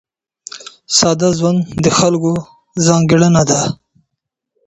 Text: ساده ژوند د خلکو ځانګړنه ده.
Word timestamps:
ساده 0.97 1.29
ژوند 1.37 1.59
د 1.83 1.85
خلکو 1.97 2.31
ځانګړنه 2.85 3.41
ده. 3.49 3.61